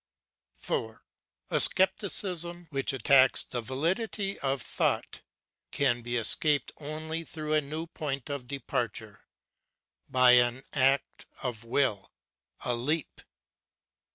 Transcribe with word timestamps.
4. 0.53 1.03
A 1.51 1.59
scepticism 1.59 2.65
which 2.71 2.91
attacks 2.91 3.43
the 3.43 3.61
validity 3.61 4.39
of 4.39 4.59
thought 4.59 5.21
can 5.69 6.01
be 6.01 6.15
escaped 6.17 6.71
only 6.79 7.23
through 7.23 7.53
a 7.53 7.61
new 7.61 7.85
point 7.85 8.27
of 8.27 8.47
departure, 8.47 9.27
by 10.09 10.31
an 10.31 10.63
act 10.73 11.27
of 11.43 11.63
will, 11.63 12.11
a 12.61 12.73
leap. 12.73 13.21